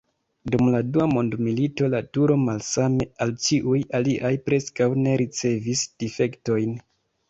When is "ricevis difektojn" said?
5.27-6.79